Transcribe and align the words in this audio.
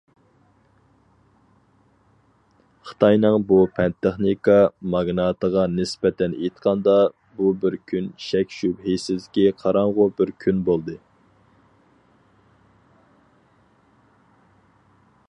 خىتاينىڭ 2.91 3.35
بۇ 3.51 3.57
پەن-تېخنىكا 3.79 4.55
ماگناتىغا 4.95 5.65
نىسبەتەن 5.75 6.33
ئېيتقاندا، 6.39 6.97
بۇ 7.41 7.51
بىر 7.65 7.77
كۈن 7.91 8.09
شەك-شۈبھىسىزكى 8.31 9.47
قاراڭغۇ 9.63 10.11
بىر 10.21 10.33
كۈن 10.45 10.63
بولدى. 10.71 10.99